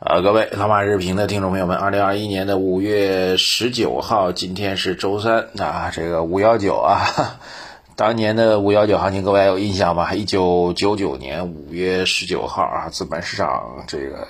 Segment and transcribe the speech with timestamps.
[0.00, 7.38] 啊，各位老马日评的听众朋友们，二零二一年的五月十九号，今天是周三啊，这个五幺九啊，
[7.96, 10.12] 当年的五幺九行情，各位还有印象吧？
[10.12, 14.28] 一九九九年五月十九号啊，资本市场这个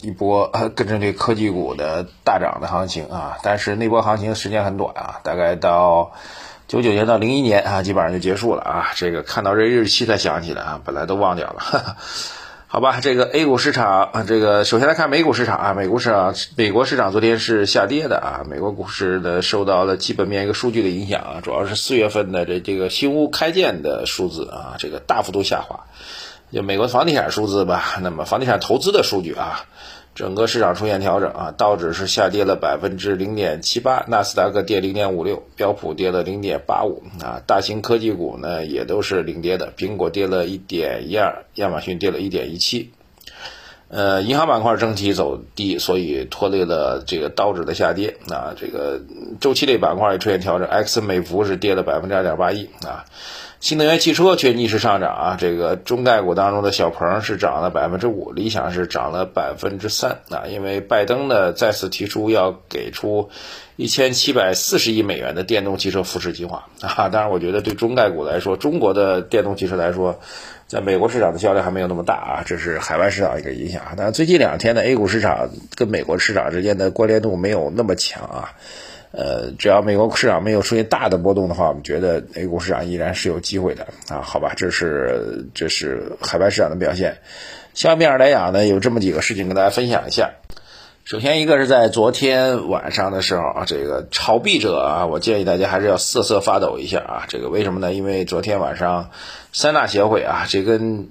[0.00, 6.12] 一波跟着这科技股的大涨的行情啊，但是那波行情时间很短啊，大概到
[6.66, 8.88] 九九年到零一年啊，基本上就结束了啊。
[8.96, 11.60] 这个看到这日期才想起来啊，本来都忘掉了。
[11.60, 11.96] 哈哈
[12.68, 25.86] 好吧，这个 A 股市场啊，这个首先来看美股市场啊，美股市场，美国市场昨天是下跌的啊，美国股市呢受到了基本面一个数据的影响啊，主要是四月份的这这个新屋开建的数字啊，这个大幅度下滑，
[26.52, 29.64] 就美国房地产数字吧，那么房地产投资的数据啊。
[30.16, 42.92] 整个市场出现调整啊，道指是下跌了百分之零点七八，纳斯达克跌零点五六，标普跌了零点八五啊，大型科技股呢也都是领跌的，苹果跌了一点一二，亚马逊跌了一点一七，
[43.88, 49.00] 呃，银行板块整体走低，所以拖累了这个道指的下跌啊，这个
[49.40, 53.04] 周期类板块也出现调整，，X 美孚是跌了百分之二点八一啊。
[53.58, 55.36] 新能源汽车却逆势上涨啊！
[55.40, 60.44] 这个中概股当中的小鹏是涨了百分之五，理想是涨了百分之三啊！
[60.46, 63.30] 因为拜登呢再次提出要给出
[63.76, 67.08] 一千七百四十亿美元的电动汽车扶持计划啊！
[67.08, 70.20] 当然，我觉得对中概股来说，中国的电动汽车来说，
[70.68, 73.94] 在美国市场的销量还没有那么大啊，这是海外市场一个影响啊。
[73.96, 78.52] 但最近两天的 A 股市场跟美国市场之间的关联度没有那么强啊。
[79.12, 84.20] 呃，只要美国市场没有出现大的波动的话，我们觉得 A 股市场依然是有机会的啊。
[84.20, 87.16] 好吧，这是这是海外市场的表现。
[87.72, 90.32] 下面来讲呢，有这么几个事情跟大家分享一下。
[91.06, 97.24] 首先，一个是在昨天晚上的时候啊，这个炒币者啊，我建议大家还是要瑟瑟发抖一下啊。
[97.28, 97.94] 这个为什么呢？
[97.94, 99.10] 因为昨天晚上
[99.52, 101.08] 三大协会啊，这跟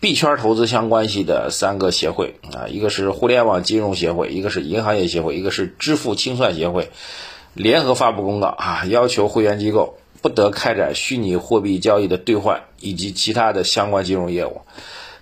[0.00, 6.90] 币圈投资相关系的三个协会啊，一个是互联网金融协会，一个是银行业协会，一个是支付清算协会。
[7.54, 14.60] 联合发布公告啊，要求会员机构不得开展虚拟货币交易的兑换以及其他的相关金融业务，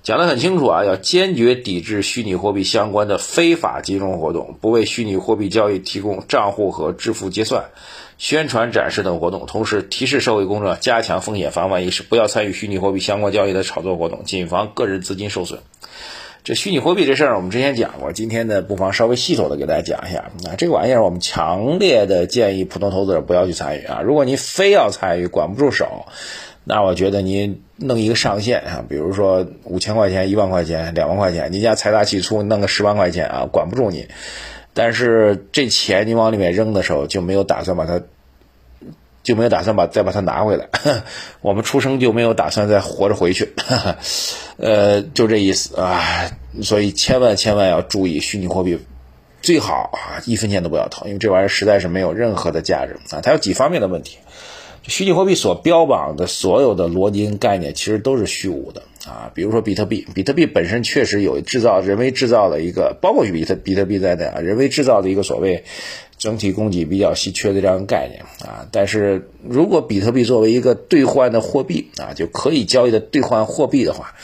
[0.06, 7.70] 讲得很清楚啊，要坚决抵制虚拟货币相关的非法金融活动，不为虚拟货币交易提供账户和支付结算、
[8.16, 15.58] 宣传展示等活动，同时提示社会公众加强风险防范意识，不要参与虚拟货币相关交易的炒作活动，谨防个人资金受损。
[16.44, 20.30] 这虚拟货币这事儿，我们之前讲过，今天呢，不妨稍微系统的给大家讲一下。
[20.48, 24.02] 啊，这个玩意儿，我们强烈的建议普通投资者不要去参与啊。
[24.04, 26.06] 如果您非要参与，管不住手，
[26.62, 34.08] 那我觉得您弄一个上限啊，比如说五千块钱、一万块钱、两万块钱，你家财大气粗，弄个十万块钱啊，管不住你。
[34.74, 38.00] 但是这钱你往里面扔的时候，就没有打算把它。
[39.22, 40.68] 就没有打算把再把它拿回来，
[41.42, 43.52] 我们出生就没有打算再活着回去，
[44.56, 46.30] 呃，就这意思啊，
[46.62, 48.78] 所以千万千万要注意虚拟货币，
[49.42, 54.18] 最好啊一分钱都不要投，因为这玩意儿实在是没有任何的价值啊，它有几方面的问题，
[54.88, 65.64] 虚拟货币所标榜的所有的逻辑跟概念其实都是虚无的啊，比如说比特币，比特币本身确实有制造人为制造的一个，包括比特比特币在内啊，人为制造的一个所谓。
[66.18, 74.14] 整体供给比较稀缺的这样概念啊，但是如果比特币作为一个兑换的货币啊，就可以交易的兑换货币的话，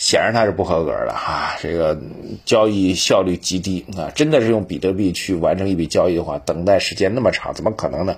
[0.00, 1.56] 显然它是不合格的哈。
[1.60, 2.00] 这个
[2.46, 8.16] 交易效率极低啊，真的是用比特币去完成一笔交易的话，等待时间那么长，怎么可能呢？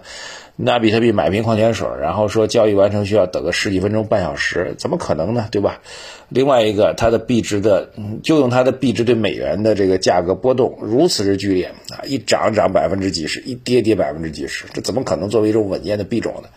[0.55, 5.49] 拿比特币买瓶矿泉水，然后说交易完成需要等个十几分钟、半小时，怎么可能呢？
[5.51, 5.81] 对吧？
[6.29, 7.91] 另外一个，它的币值的，
[8.23, 16.51] 就用它的币值对美元的这个价格波动如此之剧烈啊，一涨涨百分之几十，一跌跌百分之几十，这怎么可能作为一种稳健的币种呢？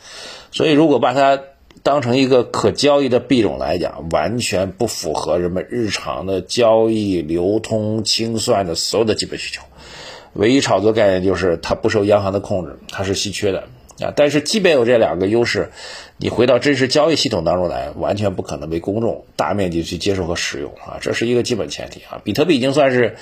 [0.51, 1.39] 所以，如果把它
[1.83, 9.61] 当成一个可交易的币种来讲，完全不符合人们日常的交易、流通、清算的所有的基本需求。
[10.33, 13.65] 唯一炒作概念就是它不受央行的控制，它是稀缺的。
[14.01, 15.71] 啊，但是即便有这两个优势，
[16.17, 22.19] 你回到真实交易系统当中来，完全不可能被公众大面积去接受和使用啊，这是一个基本前提啊。
[22.21, 23.15] 比特币已经算是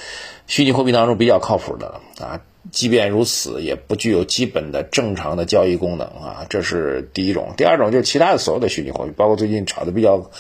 [0.47, 2.41] 虚拟货币当中比较靠谱的了啊，
[2.71, 7.53] 即便如此，也不具有基本的正常的交易功能啊，这是第一种。
[7.57, 10.31] 第二种就是其他的所有的虚拟货币，包括最近炒的比较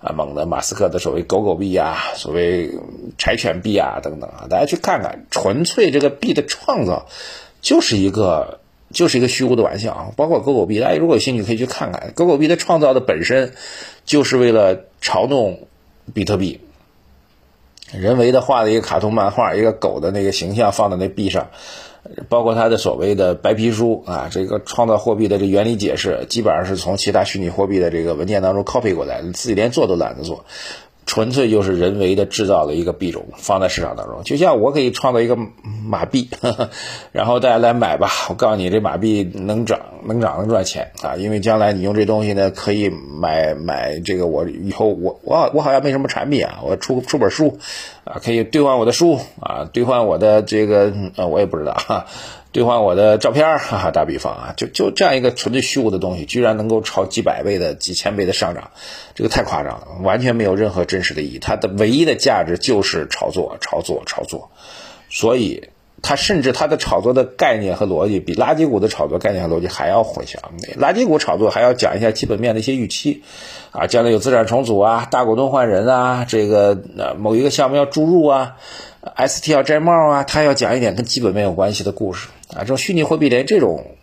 [0.00, 2.70] 啊猛的马斯克的所谓狗狗币啊，所谓
[3.18, 7.06] 柴犬币啊等等啊，大家去看看，纯粹这个币的创造
[7.60, 8.60] 就是一个。
[8.92, 10.10] 就是一个虚无的玩笑啊！
[10.16, 12.12] 包括狗狗币，大家如果有兴趣可以去看看。
[12.16, 13.52] 狗狗币的创造的本身
[14.04, 15.68] 就是为了嘲弄
[16.12, 16.58] 比特币，
[17.92, 21.50] 人为的画的一个卡通漫画，一个狗的那个形象放在那壁上，
[22.28, 30.44] 包括他的所谓的白皮书啊，这个创造货币的这原理解释，基本上是从其他虚拟货币的这个文件当中 copy 过来，自己连做都懒得做。
[31.10, 35.36] 纯粹就是人为的制造了一个币种放在市场当中，就像我可以创造一个
[35.84, 36.30] 马币，
[37.10, 38.08] 然后大家来买吧。
[38.28, 41.16] 我告诉你，这马币能涨能涨能赚钱啊！
[41.16, 44.28] 因为将来你用这东西呢，可以买买这个。
[44.28, 47.58] 我以后我我我好像没什么产品啊，我出出本书
[48.04, 52.06] 啊，可以兑换我的书啊，兑换我的这个呃，我也不知道哈。
[52.52, 58.72] 兑换我的照片，哈哈，打比方啊，就就这样一个纯粹虚无的东西，居然能够超几百倍的、几千倍的上涨，
[59.14, 61.38] 这个太夸张了，完全没有任何真实的意义。
[61.38, 64.50] 它的唯一的价值就是炒作、炒作、炒作，
[65.08, 65.68] 所以
[66.02, 70.36] 它甚至它的炒作的概念和逻辑比垃圾股的炒作概念和逻辑还要混淆。
[70.76, 73.22] 垃圾股炒作还要讲一下基本面的一些预期
[73.70, 78.56] 啊，将来有资产重组啊、大股东换人啊，这个呃某一个项目要注入啊。
[79.16, 82.60] ST 要摘帽啊，他要讲一点跟基本面有关系的故事啊。
[82.60, 83.96] 这种虚拟货币连这种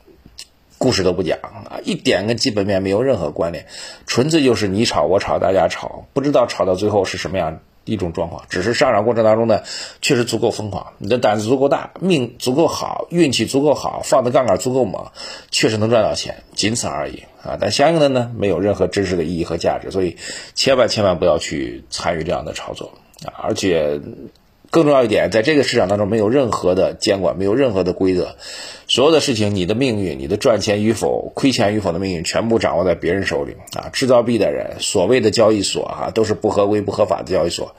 [0.77, 3.65] 故事都不讲啊，一点跟基本面没有任何关联，
[4.05, 8.45] 纯粹就是你炒我炒大家炒，不知道炒到最后是什么样一种状况。
[8.47, 9.61] 只是上涨过程当中呢，
[10.03, 15.07] 确实足够疯狂，你的胆子足够大，命足够好，运气足够好，放的杠杆足够猛，
[15.49, 17.57] 确实能赚到钱，仅此而已啊。
[17.59, 20.17] 但相应的呢，没有任何真实的意义和价值，所以
[20.53, 22.91] 千万千万不要去参与这样的炒作
[23.25, 23.99] 啊，而且。
[24.77, 28.35] 更重要一点，在这个市场当中没有任何的监管，没有任何的规则，
[28.87, 33.89] 所有的事情，你的命运，你的赚钱与否、亏钱与否的命运，全部掌握在别人手里啊！
[33.91, 37.75] 制造币的人，所谓的交易所啊，都是不合规、不合法的交易所，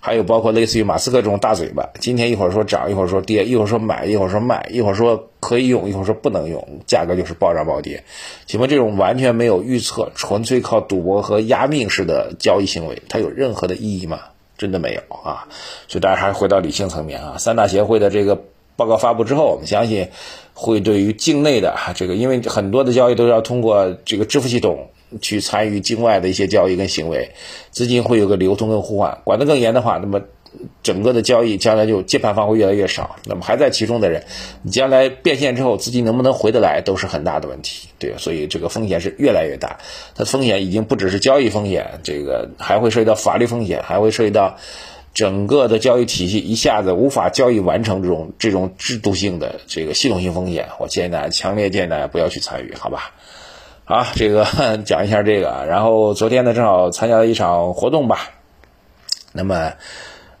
[0.00, 8.04] 还有包括类似于马斯克这种大嘴巴，今天一会儿说涨，一会儿说跌，一会儿说买，一会儿说卖，一会儿说可以用，一会儿说不能用，价格就是暴涨暴跌。
[8.46, 14.20] 请问这种完全没有预测、纯粹靠赌博和押命式的交易行为，它有任何的意义吗？
[14.58, 15.48] 真的没有啊，
[15.86, 17.38] 所以大家还是回到理性层面啊。
[17.38, 18.38] 三大协会的这个
[18.76, 20.08] 报告发布之后，我们相信
[20.52, 24.90] 会对于境内的这个，因为很多的交易都要通过这个支付系统
[25.22, 27.30] 去参与境外的一些交易跟行为，
[27.70, 30.20] 资金会有个流通跟互换，管得更严的话，那么。
[30.82, 34.24] 整个的交易将来就接盘方会越来越少，那么还在其中的人，
[34.62, 39.78] 你将来变现之后资金能不能回得来都是很大的问题，对所以这个风险是越来越大，
[40.14, 44.56] 它风险已经不只是交易风险，这个还会涉及到法律风险，还会涉及到
[45.14, 53.12] 整个的交易体系一下子无法交易完成这种这种制度性的这个系统性风险，我建议大家强烈建议大家不要去参与，好吧？
[53.84, 54.44] 好，这个
[54.84, 58.30] 讲一下这个，然后昨天呢正好参加了一场活动吧，
[59.32, 59.72] 那么。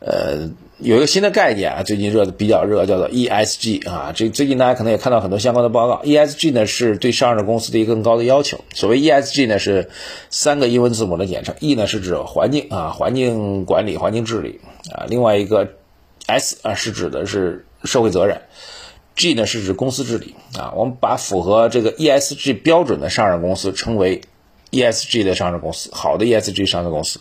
[0.00, 0.48] 呃，
[0.78, 4.12] 有一个新的概念啊，最近热的比较热，叫做 ESG 啊。
[4.14, 6.00] 这最近大家可能也看到很多相关的报告。
[6.04, 8.60] ESG 呢是对上市公司的一个更高的要求。
[8.74, 9.90] 所谓 ESG 呢是
[10.30, 14.60] 三个英文字母的简称，E 呢是指环境啊，环境管理、环境治理
[14.92, 15.04] 啊。
[15.08, 15.68] 另外一个
[16.26, 18.40] S 啊是指的是社会责任
[19.16, 20.72] ，G 呢是指公司治理啊。
[20.76, 24.20] 我们把符合这个 ESG 标准的上市公司称为。
[24.70, 27.20] ESG 的上市公司，好的 ESG 上市公司，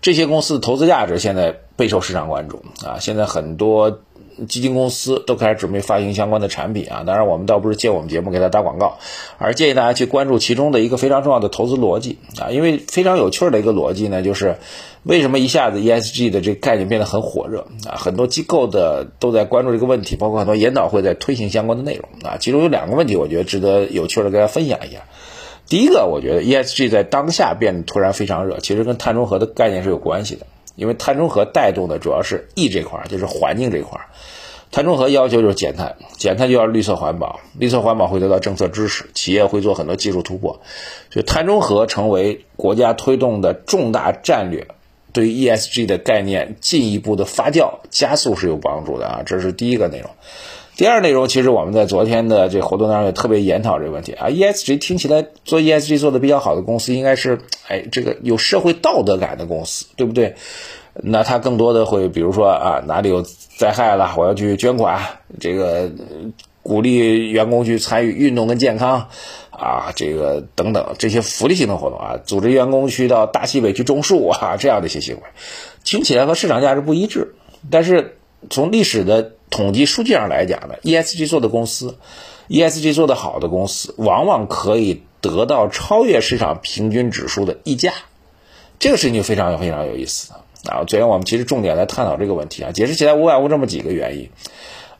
[0.00, 2.98] 这些公司的投资价值现在备受市场关注啊！
[3.00, 4.00] 现在很多
[4.46, 7.04] 基金公司都开始准备发行相关的产品啊！
[7.06, 8.98] 当然，我们倒不是借我们节目给他打广告，
[9.38, 12.50] 而建议大家去关注其中的一个非常重要的投资逻辑啊！
[12.50, 14.56] 因为非常有趣的一个逻辑呢，就是
[15.02, 17.96] 为什么一下子 ESG 的这个概念变得很火热啊？
[17.96, 22.36] 很多机构的都在关注这个问题，包括很多研讨会在推行相关的内容啊！
[22.38, 25.00] 其中有两个问题，我觉得值得有趣的跟大家分享一下。
[25.68, 30.46] 第一个，我觉得 ESG 在当下变得突然非常热，其实跟碳中和的概念是有关系的。
[30.74, 34.00] 因为碳中和带动的主要是 E 这块，就是环境这块。
[34.70, 40.62] 碳中和要求就是减碳，减碳就要绿色环保，绿色环保会得到政策支持，企业会做很多技术突破，
[41.10, 44.66] 所以碳中和成为国家推动的重大战略，
[45.12, 50.10] 对于 ESG 的概念进一步的发酵加速是有帮助的啊，这是第一个内容。
[50.74, 54.28] 第二内容，其实我们在昨天的这活动当中也特别研讨这个问题啊。
[54.28, 60.34] ESG 听起来做 ESG 做的比较好的公司，应该是哎这个有社会道德感的公司，对不对？
[60.94, 63.22] 那它更多的会，比如说啊哪里有
[63.56, 64.98] 灾害了，我要去捐款，
[65.38, 65.90] 这个
[66.62, 69.08] 鼓励员工去参与运动跟健康
[69.50, 75.22] 啊，这个等等这些福利性的活动啊，组织员工去到大西北去种树 啊，这样的一些行为，
[75.84, 77.34] 听起来和市场价值不一致，
[77.70, 78.16] 但是
[78.48, 79.32] 从历史的。
[79.52, 81.98] 统计数据上来讲呢，ESG 做的公司
[82.48, 87.92] ，ESG 做的好的公司，往往可以得到超越市场平均指数的溢价，
[88.80, 90.32] 这个事情就非常非常有意思
[90.66, 90.84] 啊！
[90.88, 94.30] 昨天我们其实重点来探讨这个问题啊，解释起来无外乎这么几个原因。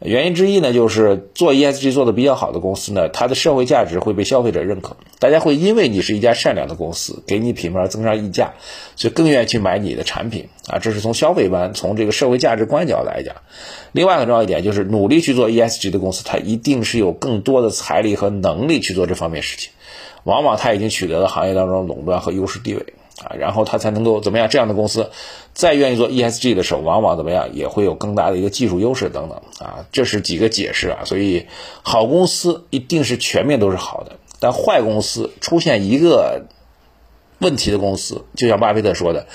[0.04, 8.54] 原因之一呢，就是做 ESG 做的比较好的公司呢，它的社会价值会被消费者认可，大家会因为你是一家善良的公司，给你品牌增上溢价，
[8.96, 10.78] 所以更愿意去买你的产品啊。
[10.78, 13.36] 这是从消费端、从这个社会价值观角来讲。
[13.92, 19.70] 另外很重要一点就是，努力去做 ESG 的公司，它一定是有更多的财力和能力去做这方面事情，
[20.24, 22.84] 往往它已经取得了行业当中垄断和优势地位。
[23.24, 24.48] 啊，然后他才能够怎么样？
[24.48, 25.10] 这样的公司
[25.54, 31.00] 再愿意做 ESG 的时候，往往怎么样也会有更大的一个技术优势等等啊，这是几个解释啊。
[31.04, 31.46] 所以
[31.82, 36.46] 好公司一定是全面都是好的，但坏公司出现一个
[37.38, 39.26] 问题的公司，就像巴菲特说的。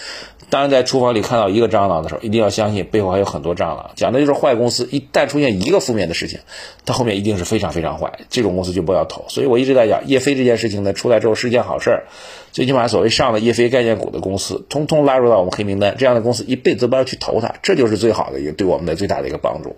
[0.50, 3.92] 当然在厨房里看到一个蟑螂的时候，一定要相信背后还有很多蟑螂。
[3.96, 6.40] 讲的就是坏公司，一旦出现一个负面的事情，
[6.86, 8.20] 它后面一定是非常非常坏。
[8.30, 9.26] 这种公司就不要投。
[9.28, 12.06] 所以我一直在讲叶飞这件事情呢，出来之后是一件好事儿。
[12.54, 15.96] 最起码所谓上了叶飞概念股的公司，通通拉入到我们黑名单。
[15.98, 19.76] 这样的公司一辈子都不要去投它，这就是最好的一个对我们的最大的一个帮助。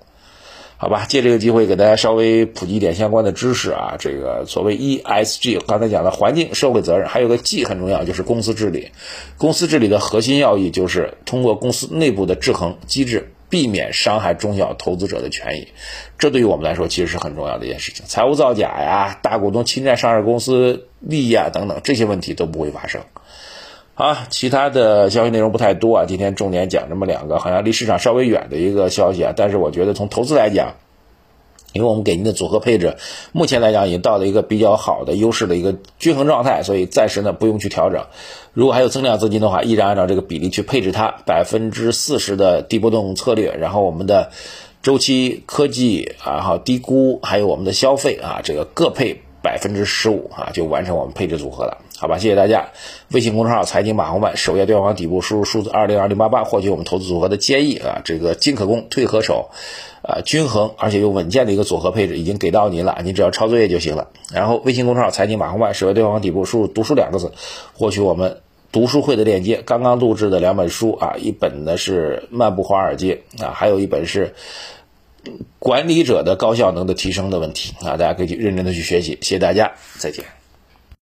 [0.82, 3.98] 好吧，借这个机会给大家稍微普及一点相关的知识啊。
[4.00, 8.92] 这个所谓 ESG，刚才讲的环境、社会责任，还有个 G 很重要，就是公司治理。
[9.38, 15.68] 公司治理的核心要义就是通过公司内部的制衡机制，避免伤害中小投资者的权益。
[16.18, 18.06] 这对于我们来说其实是很重要的一件事情。
[18.08, 23.02] 财务造假呀、大股东侵占上市公司利益啊等等这些问题都不会发生。
[24.00, 26.06] 啊，其他的消息内容不太多啊。
[26.08, 29.34] 今天重点讲这么两个，好像离市场稍微远的一个消息啊。
[29.36, 30.76] 但是我觉得从投资来讲，
[31.74, 32.96] 因为我们给您的组合配置，
[33.34, 38.06] 目前来讲已经到了一个比较好的优势的一个均衡状态，所以暂时呢不用去调整。
[38.54, 44.32] 如果还有增量资金的话，依然按照这个比例去配置它，百分之四十的低波动策略，然后我们的
[44.82, 49.24] 周期科技啊，好低估，还有我们的消费啊，这个各配。
[49.42, 52.18] 百分之十五啊，就完成我们配置组合了，好吧？
[52.18, 52.70] 谢谢大家。
[53.12, 58.02] 微信公众号财经马红漫首页对话框底部输入数字二零二零八八，获取我们投资组合的建议啊。
[58.06, 59.50] 这个进可攻，退可守，
[60.02, 64.08] 啊，均衡而且又稳健的一个组合配置已经给到您了，您只要抄作业就行了。
[64.34, 67.34] 然后微信公众号财经马红漫首页对话框底部输入读书两个字，
[67.74, 68.38] 获取我们
[68.72, 69.62] 读书会的链接。
[69.66, 74.34] 刚刚录制的两本书啊，一本呢是《漫步华尔街》啊，还有一本是。
[75.60, 80.39] 管理者的高效能的提升的问题啊，大家可以去认真的去学习，谢谢大家，再见。